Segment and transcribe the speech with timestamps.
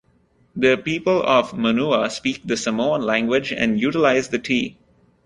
[0.55, 4.79] The people of Manua speak the Samoan language and utilize the "t".